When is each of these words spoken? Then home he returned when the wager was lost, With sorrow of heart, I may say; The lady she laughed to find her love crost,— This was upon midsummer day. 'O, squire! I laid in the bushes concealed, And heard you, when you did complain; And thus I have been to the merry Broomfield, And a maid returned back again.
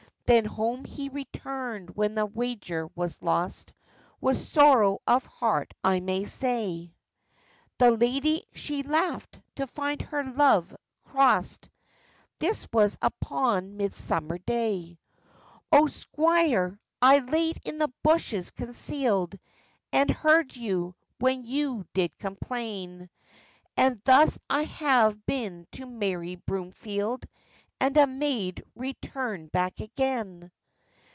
Then 0.33 0.45
home 0.45 0.85
he 0.85 1.09
returned 1.09 1.89
when 1.97 2.15
the 2.15 2.25
wager 2.25 2.87
was 2.95 3.21
lost, 3.21 3.73
With 4.21 4.37
sorrow 4.37 5.01
of 5.05 5.25
heart, 5.25 5.73
I 5.83 5.99
may 5.99 6.23
say; 6.23 6.93
The 7.77 7.91
lady 7.91 8.45
she 8.53 8.81
laughed 8.81 9.41
to 9.57 9.67
find 9.67 10.01
her 10.03 10.23
love 10.23 10.73
crost,— 11.05 11.67
This 12.39 12.65
was 12.71 12.97
upon 13.01 13.75
midsummer 13.75 14.37
day. 14.37 14.99
'O, 15.69 15.87
squire! 15.87 16.79
I 17.01 17.19
laid 17.19 17.59
in 17.65 17.77
the 17.79 17.91
bushes 18.01 18.51
concealed, 18.51 19.37
And 19.91 20.09
heard 20.09 20.55
you, 20.55 20.95
when 21.19 21.43
you 21.45 21.83
did 21.93 22.17
complain; 22.19 23.09
And 23.75 23.99
thus 24.05 24.39
I 24.49 24.61
have 24.63 25.25
been 25.25 25.67
to 25.73 25.81
the 25.81 25.87
merry 25.91 26.35
Broomfield, 26.37 27.27
And 27.83 27.97
a 27.97 28.05
maid 28.05 28.63
returned 28.75 29.51
back 29.51 29.79
again. 29.79 30.51